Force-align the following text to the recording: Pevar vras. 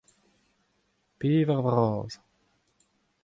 Pevar 1.23 1.59
vras. 1.67 2.13